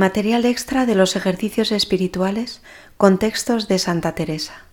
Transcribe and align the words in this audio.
Material 0.00 0.46
extra 0.46 0.86
de 0.86 0.94
los 0.94 1.14
ejercicios 1.14 1.72
espirituales 1.72 2.62
con 2.96 3.18
textos 3.18 3.68
de 3.68 3.78
Santa 3.78 4.14
Teresa. 4.14 4.64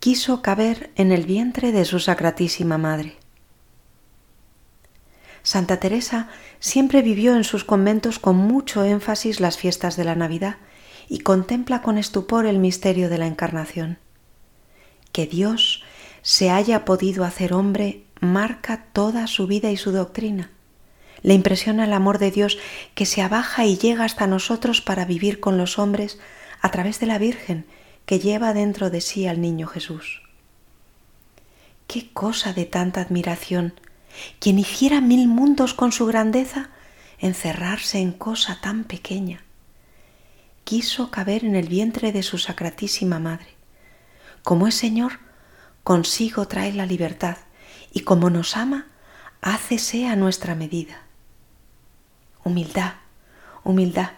Quiso 0.00 0.40
caber 0.40 0.88
en 0.96 1.12
el 1.12 1.26
vientre 1.26 1.72
de 1.72 1.84
su 1.84 1.98
Sacratísima 1.98 2.78
Madre. 2.78 3.16
Santa 5.42 5.78
Teresa 5.78 6.30
siempre 6.58 7.02
vivió 7.02 7.36
en 7.36 7.44
sus 7.44 7.64
conventos 7.64 8.18
con 8.18 8.36
mucho 8.36 8.82
énfasis 8.82 9.40
las 9.40 9.58
fiestas 9.58 9.94
de 9.98 10.04
la 10.04 10.14
Navidad 10.14 10.56
y 11.10 11.18
contempla 11.18 11.82
con 11.82 11.98
estupor 11.98 12.46
el 12.46 12.58
misterio 12.58 13.10
de 13.10 13.18
la 13.18 13.26
Encarnación. 13.26 13.98
Que 15.12 15.26
Dios 15.26 15.84
se 16.22 16.48
haya 16.48 16.86
podido 16.86 17.24
hacer 17.24 17.52
hombre 17.52 18.04
marca 18.22 18.86
toda 18.94 19.26
su 19.26 19.46
vida 19.46 19.70
y 19.70 19.76
su 19.76 19.92
doctrina 19.92 20.50
le 21.22 21.34
impresiona 21.34 21.84
el 21.84 21.92
amor 21.92 22.18
de 22.18 22.30
Dios 22.30 22.58
que 22.94 23.06
se 23.06 23.22
abaja 23.22 23.64
y 23.64 23.76
llega 23.76 24.04
hasta 24.04 24.26
nosotros 24.26 24.80
para 24.80 25.04
vivir 25.04 25.40
con 25.40 25.58
los 25.58 25.78
hombres 25.78 26.18
a 26.60 26.70
través 26.70 27.00
de 27.00 27.06
la 27.06 27.18
Virgen 27.18 27.66
que 28.04 28.18
lleva 28.18 28.54
dentro 28.54 28.90
de 28.90 29.00
sí 29.00 29.26
al 29.26 29.40
niño 29.40 29.66
Jesús. 29.66 30.22
Qué 31.86 32.10
cosa 32.12 32.52
de 32.52 32.64
tanta 32.64 33.00
admiración. 33.00 33.74
Quien 34.38 34.58
hiciera 34.58 35.00
mil 35.00 35.28
mundos 35.28 35.74
con 35.74 35.92
su 35.92 36.06
grandeza, 36.06 36.70
encerrarse 37.18 37.98
en 37.98 38.12
cosa 38.12 38.60
tan 38.60 38.84
pequeña. 38.84 39.42
Quiso 40.64 41.10
caber 41.10 41.44
en 41.44 41.54
el 41.54 41.68
vientre 41.68 42.12
de 42.12 42.22
su 42.22 42.38
sacratísima 42.38 43.18
madre. 43.18 43.54
Como 44.42 44.66
es 44.66 44.74
Señor, 44.74 45.20
consigo 45.84 46.48
trae 46.48 46.72
la 46.72 46.86
libertad 46.86 47.36
y 47.92 48.00
como 48.00 48.30
nos 48.30 48.56
ama, 48.56 48.86
hácese 49.42 50.06
a 50.08 50.16
nuestra 50.16 50.54
medida 50.54 51.05
humildad, 52.46 52.92
humildad. 53.64 54.10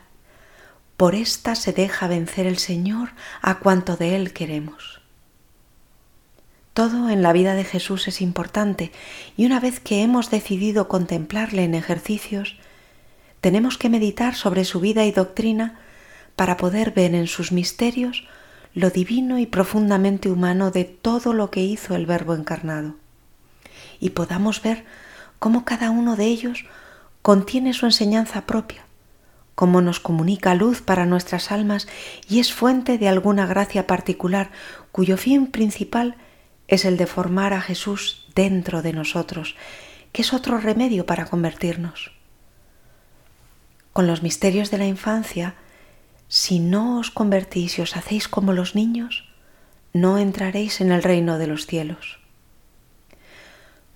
Por 0.98 1.14
esta 1.14 1.54
se 1.54 1.72
deja 1.72 2.08
vencer 2.08 2.46
el 2.46 2.58
Señor 2.58 3.12
a 3.40 3.58
cuanto 3.58 3.96
de 3.96 4.16
Él 4.16 4.34
queremos. 4.34 5.00
Todo 6.74 7.08
en 7.08 7.22
la 7.22 7.32
vida 7.32 7.54
de 7.54 7.64
Jesús 7.64 8.06
es 8.06 8.20
importante 8.20 8.92
y 9.38 9.46
una 9.46 9.60
vez 9.60 9.80
que 9.80 10.02
hemos 10.02 10.30
decidido 10.30 10.88
contemplarle 10.88 11.64
en 11.64 11.74
ejercicios, 11.74 12.56
tenemos 13.40 13.78
que 13.78 13.88
meditar 13.88 14.34
sobre 14.34 14.66
su 14.66 14.78
vida 14.78 15.06
y 15.06 15.10
doctrina 15.10 15.80
para 16.36 16.58
poder 16.58 16.90
ver 16.90 17.14
en 17.14 17.28
sus 17.28 17.50
misterios 17.50 18.28
lo 18.74 18.90
divino 18.90 19.38
y 19.38 19.46
profundamente 19.46 20.28
humano 20.28 20.70
de 20.70 20.84
todo 20.84 21.32
lo 21.32 21.50
que 21.50 21.62
hizo 21.62 21.96
el 21.96 22.04
Verbo 22.04 22.34
encarnado, 22.34 22.94
y 23.98 24.10
podamos 24.10 24.60
ver 24.60 24.84
cómo 25.38 25.64
cada 25.64 25.90
uno 25.90 26.14
de 26.14 26.26
ellos 26.26 26.66
contiene 27.22 27.72
su 27.72 27.86
enseñanza 27.86 28.46
propia, 28.46 28.86
como 29.54 29.80
nos 29.80 30.00
comunica 30.00 30.54
luz 30.54 30.82
para 30.82 31.06
nuestras 31.06 31.50
almas 31.50 31.88
y 32.28 32.40
es 32.40 32.52
fuente 32.52 32.98
de 32.98 33.08
alguna 33.08 33.46
gracia 33.46 33.86
particular 33.86 34.50
cuyo 34.92 35.16
fin 35.16 35.48
principal 35.48 36.16
es 36.68 36.84
el 36.84 36.96
de 36.96 37.06
formar 37.06 37.54
a 37.54 37.60
Jesús 37.60 38.26
dentro 38.34 38.82
de 38.82 38.92
nosotros, 38.92 39.56
que 40.12 40.22
es 40.22 40.32
otro 40.32 40.58
remedio 40.58 41.06
para 41.06 41.26
convertirnos. 41.26 42.12
Con 43.92 44.06
los 44.06 44.22
misterios 44.22 44.70
de 44.70 44.78
la 44.78 44.86
infancia, 44.86 45.56
si 46.28 46.60
no 46.60 46.98
os 47.00 47.10
convertís 47.10 47.78
y 47.78 47.82
os 47.82 47.96
hacéis 47.96 48.28
como 48.28 48.52
los 48.52 48.74
niños, 48.74 49.24
no 49.92 50.18
entraréis 50.18 50.80
en 50.80 50.92
el 50.92 51.02
reino 51.02 51.38
de 51.38 51.46
los 51.46 51.66
cielos. 51.66 52.20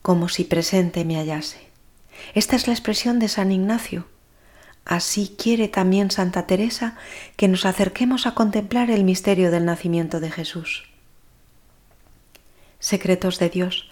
Como 0.01 0.29
si 0.29 0.45
presente 0.45 1.05
me 1.05 1.17
hallase. 1.17 1.72
Esta 2.35 2.57
es 2.57 2.67
la 2.67 2.73
expresión 2.73 3.19
de 3.19 3.29
San 3.29 3.53
Ignacio. 3.53 4.07
Así 4.85 5.35
quiere 5.39 5.69
también 5.69 6.11
Santa 6.11 6.47
Teresa 6.47 6.97
que 7.37 7.49
nos 7.49 7.65
acerquemos 7.67 8.27
a 8.27 8.35
contemplar 8.35 8.91
el 8.91 9.05
misterio 9.05 9.51
del 9.51 9.65
nacimiento 9.65 10.21
de 10.21 10.31
Jesús. 10.31 10.85
Secretos 12.81 13.39
de 13.39 13.49
Dios. 13.49 13.91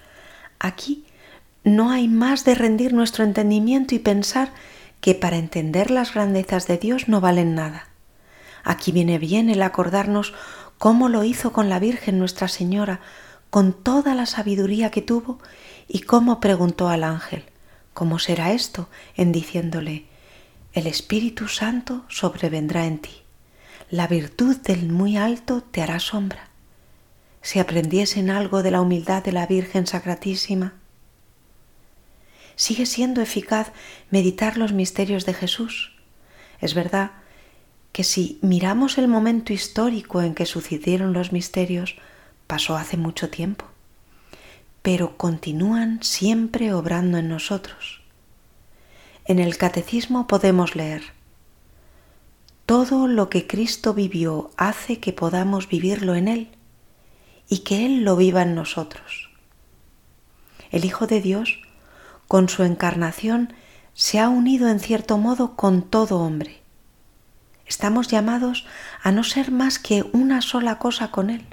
Aquí 0.59 1.05
no 1.63 1.91
hay 1.91 2.09
más 2.09 2.45
de 2.45 2.55
rendir 2.55 2.93
nuestro 2.93 3.23
entendimiento 3.25 3.95
y 3.95 3.99
pensar 3.99 4.53
que 5.01 5.15
para 5.15 5.37
entender 5.37 5.91
las 5.91 6.13
grandezas 6.13 6.67
de 6.67 6.79
Dios 6.79 7.09
no 7.09 7.21
valen 7.21 7.55
nada. 7.55 7.87
Aquí 8.65 8.93
viene 8.93 9.19
bien 9.19 9.49
el 9.49 9.63
acordarnos 9.63 10.35
cómo 10.79 11.09
lo 11.09 11.25
hizo 11.25 11.53
con 11.53 11.69
la 11.69 11.79
Virgen 11.79 12.19
Nuestra 12.19 12.49
Señora, 12.49 13.01
con 13.51 13.73
toda 13.73 14.15
la 14.15 14.27
sabiduría 14.27 14.91
que 14.91 15.03
tuvo, 15.03 15.39
y 15.89 16.01
cómo 16.01 16.41
preguntó 16.41 16.89
al 16.89 17.05
ángel, 17.05 17.45
¿Cómo 18.01 18.19
será 18.19 18.55
esto? 18.55 18.89
en 19.15 19.31
diciéndole, 19.31 20.07
el 20.73 20.87
Espíritu 20.87 21.49
Santo 21.49 22.07
sobrevendrá 22.09 22.87
en 22.87 22.99
ti, 22.99 23.11
la 23.91 24.07
virtud 24.07 24.57
del 24.57 24.89
muy 24.89 25.19
alto 25.19 25.63
te 25.71 25.83
hará 25.83 26.01
sombra. 26.01 26.49
Si 27.43 27.59
aprendiesen 27.59 28.31
algo 28.31 28.63
de 28.63 28.71
la 28.71 28.81
humildad 28.81 29.23
de 29.23 29.33
la 29.33 29.47
Virgen 29.47 29.87
Sacratísima, 29.87 30.73
sigue 32.57 32.87
siendo 32.87 33.21
eficaz 33.21 33.71
meditar 34.11 34.57
los 34.57 34.73
misterios 34.73 35.27
de 35.27 35.35
Jesús. 35.35 35.95
Es 36.63 36.73
verdad 36.73 37.11
que 37.93 38.03
si 38.03 38.39
miramos 38.41 38.97
el 38.97 39.09
momento 39.09 39.53
histórico 39.53 40.23
en 40.23 40.35
que 40.35 40.47
sucedieron 40.47 41.13
los 41.13 41.33
misterios, 41.33 41.97
pasó 42.47 42.79
hace 42.79 42.97
mucho 42.97 43.29
tiempo 43.29 43.70
pero 44.83 45.17
continúan 45.17 46.03
siempre 46.03 46.73
obrando 46.73 47.19
en 47.19 47.29
nosotros. 47.29 48.01
En 49.25 49.39
el 49.39 49.57
catecismo 49.57 50.27
podemos 50.27 50.75
leer, 50.75 51.03
todo 52.67 53.09
lo 53.09 53.29
que 53.31 53.47
Cristo 53.47 53.95
vivió 53.95 54.51
hace 54.57 55.01
que 55.01 55.13
podamos 55.13 55.69
vivirlo 55.69 56.15
en 56.15 56.29
Él 56.29 56.49
y 57.49 57.59
que 57.59 57.85
Él 57.85 58.05
lo 58.05 58.17
viva 58.17 58.43
en 58.43 58.55
nosotros. 58.55 59.31
El 60.71 60.85
Hijo 60.85 61.07
de 61.07 61.21
Dios, 61.21 61.61
con 62.29 62.49
su 62.49 62.63
encarnación, 62.63 63.53
se 63.93 64.21
ha 64.21 64.29
unido 64.29 64.69
en 64.69 64.79
cierto 64.79 65.19
modo 65.19 65.57
con 65.57 65.83
todo 65.83 66.21
hombre. 66.21 66.61
Estamos 67.67 68.09
llamados 68.09 68.67
a 69.03 69.13
no 69.13 69.25
ser 69.25 69.51
más 69.51 69.79
que 69.79 70.05
una 70.13 70.41
sola 70.41 70.79
cosa 70.79 71.11
con 71.11 71.29
Él. 71.29 71.45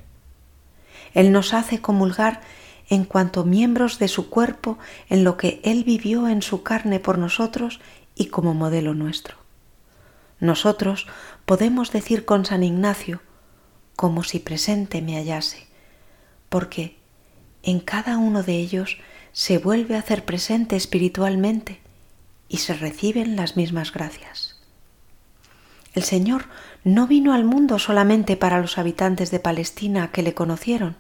Él 1.14 1.32
nos 1.32 1.54
hace 1.54 1.82
comulgar 1.82 2.42
en 2.90 3.04
cuanto 3.04 3.44
miembros 3.44 4.00
de 4.00 4.08
su 4.08 4.30
cuerpo 4.30 4.78
en 5.10 5.24
lo 5.24 5.38
que 5.38 5.60
Él 5.64 5.84
vivió 5.84 6.28
en 6.28 6.42
su 6.42 6.64
carne 6.64 7.00
por 7.00 7.18
nosotros 7.18 7.80
y 8.16 8.28
como 8.28 8.54
modelo 8.54 8.94
nuestro. 8.94 9.38
Nosotros 10.40 11.08
podemos 11.46 11.92
decir 11.92 12.26
con 12.26 12.46
San 12.46 12.64
Ignacio, 12.64 13.22
como 13.96 14.24
si 14.24 14.40
presente 14.40 15.02
me 15.02 15.16
hallase, 15.16 15.68
porque 16.50 16.98
en 17.64 17.80
cada 17.80 18.18
uno 18.18 18.44
de 18.44 18.54
ellos 18.54 18.98
se 19.32 19.58
vuelve 19.58 19.96
a 19.96 20.00
hacer 20.00 20.26
presente 20.26 20.76
espiritualmente 20.76 21.82
y 22.48 22.58
se 22.58 22.74
reciben 22.74 23.36
las 23.36 23.58
mismas 23.58 23.92
gracias. 23.92 24.58
El 25.94 26.04
Señor 26.04 26.46
no 26.84 27.08
vino 27.08 27.34
al 27.34 27.44
mundo 27.44 27.80
solamente 27.80 28.38
para 28.38 28.62
los 28.62 28.78
habitantes 28.78 29.32
de 29.32 29.40
Palestina 29.40 30.12
que 30.12 30.22
le 30.22 30.34
conocieron, 30.34 30.96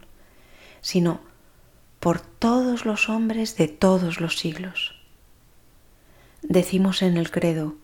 sino 0.81 1.22
por 2.07 2.22
todos 2.22 2.85
los 2.85 3.09
hombres 3.09 3.57
de 3.57 3.68
todos 3.68 4.22
los 4.22 4.38
siglos. 4.38 4.95
Decimos 6.41 7.01
en 7.01 7.18
el 7.18 7.31
credo, 7.31 7.75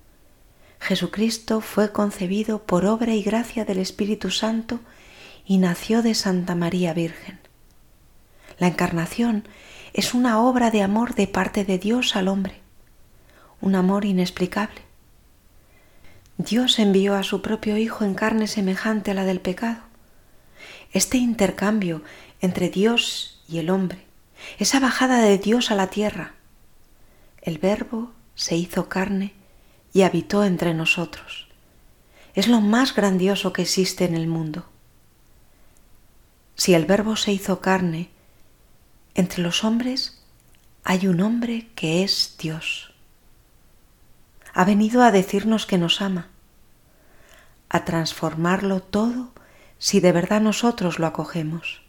Jesucristo 0.79 1.59
fue 1.59 1.91
concebido 1.91 2.63
por 2.63 2.85
obra 2.85 3.13
y 3.15 3.21
gracia 3.21 3.65
del 3.65 3.79
Espíritu 3.79 4.31
Santo 4.31 4.79
y 5.45 5.57
nació 5.57 6.01
de 6.01 6.15
Santa 6.15 6.55
María 6.55 6.93
Virgen. 6.93 7.37
La 8.59 8.67
encarnación 8.67 9.45
es 9.91 10.13
una 10.13 10.39
obra 10.39 10.71
de 10.71 10.83
amor 10.83 11.15
de 11.15 11.27
parte 11.27 11.65
de 11.65 11.77
Dios 11.77 12.15
al 12.15 12.29
hombre, 12.29 12.61
un 13.59 13.75
amor 13.75 14.05
inexplicable. 14.05 14.83
Dios 16.37 16.79
envió 16.79 17.15
a 17.15 17.23
su 17.23 17.41
propio 17.41 17.75
Hijo 17.75 18.05
en 18.05 18.13
carne 18.13 18.47
semejante 18.47 19.11
a 19.11 19.15
la 19.15 19.25
del 19.25 19.41
pecado. 19.41 19.81
Este 20.93 21.17
intercambio 21.17 22.03
entre 22.39 22.69
Dios 22.69 23.43
y 23.49 23.57
el 23.57 23.69
hombre, 23.69 24.12
esa 24.59 24.79
bajada 24.79 25.19
de 25.19 25.37
Dios 25.37 25.71
a 25.71 25.75
la 25.75 25.87
tierra. 25.87 26.33
El 27.41 27.57
Verbo 27.57 28.11
se 28.35 28.55
hizo 28.55 28.89
carne 28.89 29.33
y 29.93 30.01
habitó 30.01 30.43
entre 30.43 30.73
nosotros. 30.73 31.47
Es 32.33 32.47
lo 32.47 32.61
más 32.61 32.95
grandioso 32.95 33.53
que 33.53 33.61
existe 33.61 34.05
en 34.05 34.15
el 34.15 34.27
mundo. 34.27 34.65
Si 36.55 36.73
el 36.73 36.85
Verbo 36.85 37.15
se 37.15 37.31
hizo 37.31 37.61
carne, 37.61 38.09
entre 39.13 39.43
los 39.43 39.63
hombres 39.63 40.23
hay 40.83 41.07
un 41.07 41.21
hombre 41.21 41.69
que 41.75 42.03
es 42.03 42.35
Dios. 42.39 42.93
Ha 44.53 44.65
venido 44.65 45.03
a 45.03 45.11
decirnos 45.11 45.65
que 45.65 45.77
nos 45.77 46.01
ama, 46.01 46.29
a 47.69 47.85
transformarlo 47.85 48.81
todo 48.81 49.31
si 49.77 49.99
de 49.99 50.11
verdad 50.11 50.41
nosotros 50.41 50.99
lo 50.99 51.07
acogemos. 51.07 51.82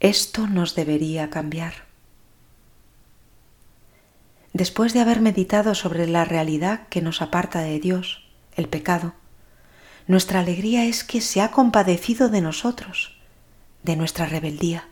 Esto 0.00 0.46
nos 0.46 0.76
debería 0.76 1.28
cambiar. 1.28 1.88
Después 4.52 4.92
de 4.92 5.00
haber 5.00 5.20
meditado 5.20 5.74
sobre 5.74 6.06
la 6.06 6.24
realidad 6.24 6.86
que 6.88 7.02
nos 7.02 7.20
aparta 7.20 7.60
de 7.60 7.80
Dios, 7.80 8.24
el 8.56 8.68
pecado, 8.68 9.14
nuestra 10.06 10.40
alegría 10.40 10.84
es 10.84 11.02
que 11.02 11.20
se 11.20 11.40
ha 11.40 11.50
compadecido 11.50 12.28
de 12.28 12.40
nosotros, 12.40 13.18
de 13.82 13.96
nuestra 13.96 14.26
rebeldía, 14.26 14.88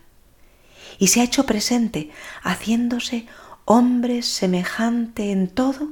y 0.99 1.07
se 1.07 1.21
ha 1.21 1.23
hecho 1.23 1.45
presente, 1.45 2.11
haciéndose 2.43 3.27
hombre 3.65 4.23
semejante 4.23 5.31
en 5.31 5.47
todo, 5.47 5.89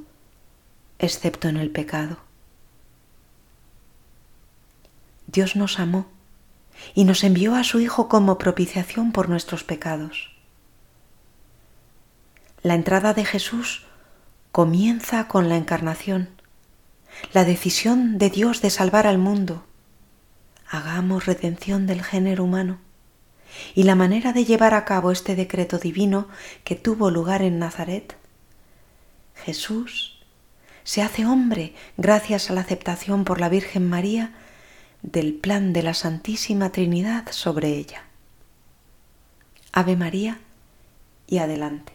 excepto 0.99 1.47
en 1.47 1.57
el 1.57 1.71
pecado. 1.71 2.19
Dios 5.27 5.55
nos 5.55 5.79
amó 5.79 6.14
y 6.93 7.03
nos 7.05 7.23
envió 7.23 7.55
a 7.55 7.63
su 7.63 7.79
Hijo 7.79 8.07
como 8.07 8.37
propiciación 8.37 9.11
por 9.11 9.29
nuestros 9.29 9.63
pecados. 9.63 10.31
La 12.61 12.73
entrada 12.73 13.13
de 13.13 13.25
Jesús 13.25 13.85
comienza 14.51 15.27
con 15.27 15.49
la 15.49 15.57
encarnación, 15.57 16.29
la 17.33 17.43
decisión 17.43 18.17
de 18.17 18.29
Dios 18.29 18.61
de 18.61 18.69
salvar 18.69 19.07
al 19.07 19.17
mundo. 19.17 19.65
Hagamos 20.67 21.25
redención 21.25 21.87
del 21.87 22.03
género 22.03 22.43
humano. 22.43 22.79
Y 23.73 23.83
la 23.83 23.95
manera 23.95 24.33
de 24.33 24.45
llevar 24.45 24.73
a 24.73 24.83
cabo 24.83 25.11
este 25.11 25.35
decreto 25.35 25.77
divino 25.77 26.27
que 26.63 26.75
tuvo 26.75 27.11
lugar 27.11 27.41
en 27.41 27.59
Nazaret. 27.59 28.17
Jesús 29.35 30.19
se 30.83 31.01
hace 31.01 31.25
hombre 31.25 31.73
gracias 31.97 32.49
a 32.49 32.53
la 32.53 32.61
aceptación 32.61 33.25
por 33.25 33.39
la 33.39 33.49
Virgen 33.49 33.89
María 33.89 34.33
del 35.05 35.33
plan 35.35 35.71
de 35.71 35.83
la 35.83 35.93
Santísima 35.93 36.71
Trinidad 36.71 37.27
sobre 37.29 37.69
ella. 37.69 38.05
Ave 39.71 39.95
María 39.95 40.39
y 41.27 41.37
adelante. 41.37 41.94